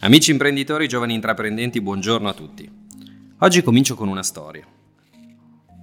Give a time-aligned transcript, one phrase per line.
[0.00, 2.70] Amici imprenditori, giovani intraprendenti, buongiorno a tutti.
[3.38, 4.64] Oggi comincio con una storia.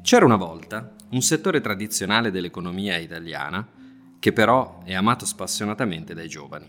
[0.01, 3.67] C'era una volta un settore tradizionale dell'economia italiana
[4.17, 6.65] che però è amato spassionatamente dai giovani.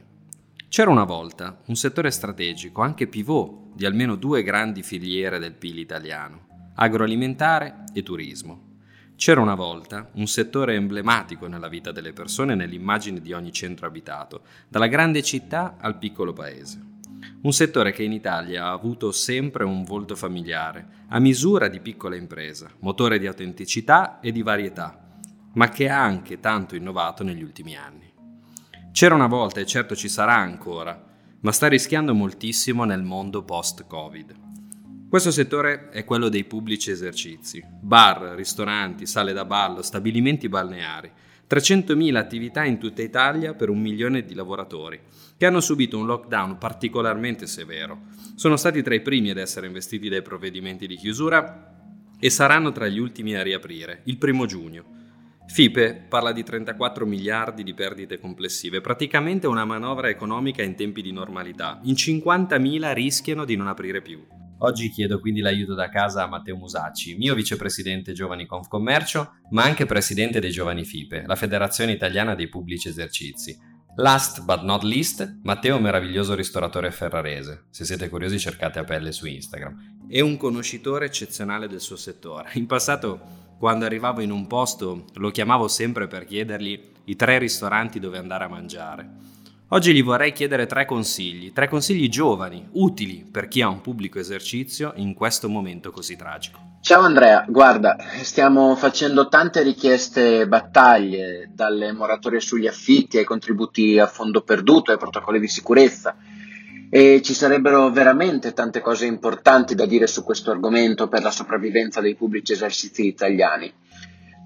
[0.68, 5.78] C'era una volta un settore strategico, anche pivot, di almeno due grandi filiere del PIL
[5.78, 8.74] italiano, agroalimentare e turismo.
[9.14, 13.86] C'era una volta un settore emblematico nella vita delle persone e nell'immagine di ogni centro
[13.86, 16.94] abitato, dalla grande città al piccolo paese.
[17.42, 22.16] Un settore che in Italia ha avuto sempre un volto familiare, a misura di piccola
[22.16, 25.18] impresa, motore di autenticità e di varietà,
[25.54, 28.12] ma che ha anche tanto innovato negli ultimi anni.
[28.92, 31.04] C'era una volta e certo ci sarà ancora,
[31.40, 34.44] ma sta rischiando moltissimo nel mondo post-Covid.
[35.08, 41.10] Questo settore è quello dei pubblici esercizi, bar, ristoranti, sale da ballo, stabilimenti balneari,
[41.48, 45.00] 300.000 attività in tutta Italia per un milione di lavoratori,
[45.36, 48.00] che hanno subito un lockdown particolarmente severo.
[48.34, 51.74] Sono stati tra i primi ad essere investiti dai provvedimenti di chiusura
[52.18, 54.94] e saranno tra gli ultimi a riaprire, il primo giugno.
[55.46, 61.12] FIPE parla di 34 miliardi di perdite complessive, praticamente una manovra economica in tempi di
[61.12, 61.78] normalità.
[61.84, 64.24] In 50.000 rischiano di non aprire più.
[64.58, 69.84] Oggi chiedo quindi l'aiuto da casa a Matteo Musacci, mio vicepresidente Giovani Confcommercio, ma anche
[69.84, 73.54] presidente dei Giovani FIPE, la Federazione Italiana dei Pubblici Esercizi.
[73.96, 77.66] Last but not least, Matteo meraviglioso ristoratore ferrarese.
[77.68, 80.06] Se siete curiosi cercate a pelle su Instagram.
[80.08, 82.50] È un conoscitore eccezionale del suo settore.
[82.54, 83.20] In passato,
[83.58, 88.44] quando arrivavo in un posto, lo chiamavo sempre per chiedergli i tre ristoranti dove andare
[88.44, 89.10] a mangiare.
[89.70, 94.20] Oggi gli vorrei chiedere tre consigli, tre consigli giovani, utili per chi ha un pubblico
[94.20, 96.78] esercizio in questo momento così tragico.
[96.80, 104.06] Ciao Andrea, guarda, stiamo facendo tante richieste battaglie, dalle moratorie sugli affitti ai contributi a
[104.06, 106.14] fondo perduto ai protocolli di sicurezza
[106.88, 112.00] e ci sarebbero veramente tante cose importanti da dire su questo argomento per la sopravvivenza
[112.00, 113.72] dei pubblici esercizi italiani.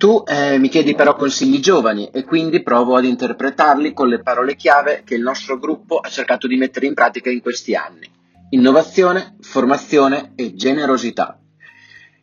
[0.00, 4.56] Tu eh, mi chiedi però consigli giovani e quindi provo ad interpretarli con le parole
[4.56, 8.10] chiave che il nostro gruppo ha cercato di mettere in pratica in questi anni.
[8.48, 11.38] Innovazione, formazione e generosità.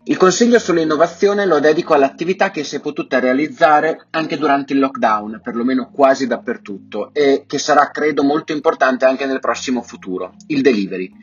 [0.06, 5.42] Il consiglio sull'innovazione lo dedico all'attività che si è potuta realizzare anche durante il lockdown,
[5.44, 11.14] perlomeno quasi dappertutto, e che sarà credo molto importante anche nel prossimo futuro, il delivery.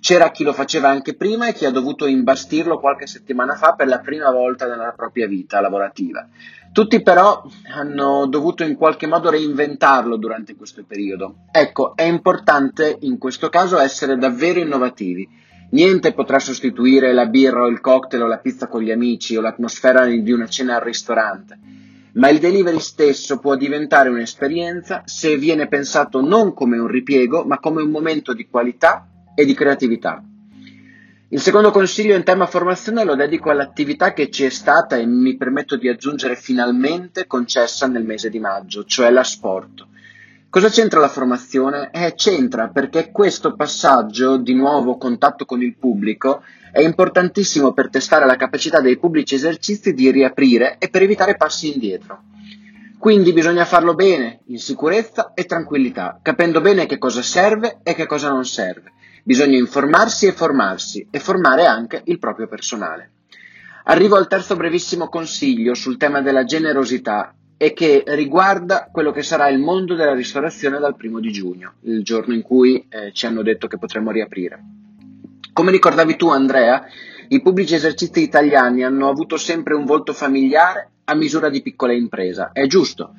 [0.00, 3.86] C'era chi lo faceva anche prima e chi ha dovuto imbastirlo qualche settimana fa per
[3.86, 6.26] la prima volta nella propria vita lavorativa.
[6.72, 7.42] Tutti però
[7.74, 11.36] hanno dovuto in qualche modo reinventarlo durante questo periodo.
[11.52, 15.28] Ecco, è importante in questo caso essere davvero innovativi.
[15.70, 19.40] Niente potrà sostituire la birra o il cocktail o la pizza con gli amici o
[19.40, 21.58] l'atmosfera di una cena al ristorante
[22.14, 27.58] ma il delivery stesso può diventare un'esperienza se viene pensato non come un ripiego, ma
[27.58, 30.22] come un momento di qualità e di creatività.
[31.34, 35.36] Il secondo consiglio in tema formazione lo dedico all'attività che ci è stata e mi
[35.36, 39.84] permetto di aggiungere finalmente concessa nel mese di maggio, cioè la sport.
[40.48, 41.90] Cosa c'entra la formazione?
[41.90, 48.26] Eh, c'entra perché questo passaggio, di nuovo contatto con il pubblico, è importantissimo per testare
[48.26, 52.26] la capacità dei pubblici esercizi di riaprire e per evitare passi indietro.
[52.96, 58.06] Quindi bisogna farlo bene, in sicurezza e tranquillità, capendo bene che cosa serve e che
[58.06, 58.92] cosa non serve
[59.26, 63.12] Bisogna informarsi e formarsi e formare anche il proprio personale.
[63.84, 69.48] Arrivo al terzo brevissimo consiglio sul tema della generosità e che riguarda quello che sarà
[69.48, 73.42] il mondo della ristorazione dal primo di giugno, il giorno in cui eh, ci hanno
[73.42, 74.62] detto che potremmo riaprire.
[75.54, 76.84] Come ricordavi tu Andrea,
[77.28, 82.52] i pubblici esercizi italiani hanno avuto sempre un volto familiare a misura di piccola impresa,
[82.52, 83.14] è giusto,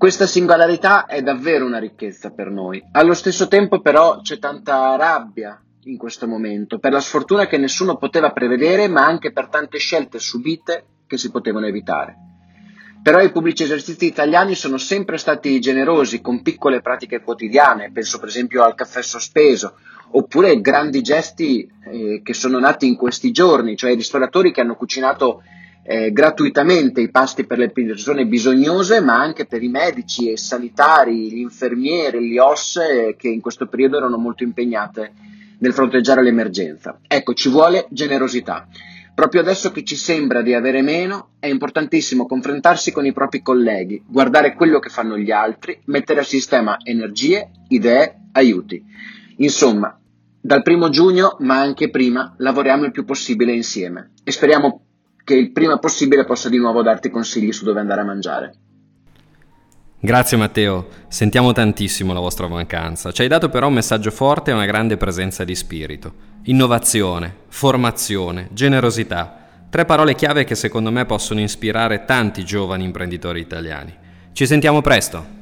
[0.00, 2.82] questa singolarità è davvero una ricchezza per noi.
[2.92, 7.98] Allo stesso tempo però c'è tanta rabbia in questo momento, per la sfortuna che nessuno
[7.98, 12.16] poteva prevedere, ma anche per tante scelte subite che si potevano evitare.
[13.02, 18.28] Però i pubblici esercizi italiani sono sempre stati generosi con piccole pratiche quotidiane, penso per
[18.28, 19.74] esempio al caffè sospeso,
[20.12, 24.76] oppure grandi gesti eh, che sono nati in questi giorni, cioè i ristoratori che hanno
[24.76, 25.42] cucinato
[25.82, 31.30] eh, gratuitamente i pasti per le persone bisognose, ma anche per i medici e sanitari,
[31.30, 35.12] gli infermieri, gli OS eh, che in questo periodo erano molto impegnate
[35.58, 37.00] nel fronteggiare l'emergenza.
[37.06, 38.66] Ecco, ci vuole generosità.
[39.14, 44.02] Proprio adesso che ci sembra di avere meno, è importantissimo confrontarsi con i propri colleghi,
[44.06, 48.82] guardare quello che fanno gli altri, mettere a sistema energie, idee, aiuti.
[49.38, 49.98] Insomma,
[50.40, 54.84] dal primo giugno, ma anche prima, lavoriamo il più possibile insieme e speriamo
[55.24, 58.52] che il prima possibile possa di nuovo darti consigli su dove andare a mangiare.
[60.02, 63.12] Grazie Matteo, sentiamo tantissimo la vostra mancanza.
[63.12, 66.14] Ci hai dato però un messaggio forte e una grande presenza di spirito.
[66.44, 69.36] Innovazione, formazione, generosità.
[69.68, 73.94] Tre parole chiave che secondo me possono ispirare tanti giovani imprenditori italiani.
[74.32, 75.39] Ci sentiamo presto!